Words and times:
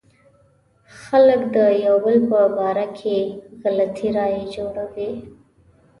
خلک 1.03 1.41
د 1.55 1.57
يو 1.85 1.95
بل 2.05 2.17
په 2.29 2.39
باره 2.57 2.87
کې 2.99 3.17
غلطې 3.61 4.07
رايې 4.17 4.43
جوړوي. 4.55 5.09